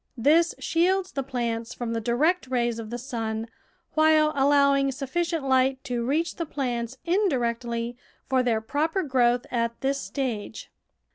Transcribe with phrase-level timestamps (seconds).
[0.17, 3.45] This shields the plants from the direct rays of the sun,
[3.93, 7.95] while allowing sufficient light to reach the plants indirectly
[8.27, 10.71] for their proper growth at this stage.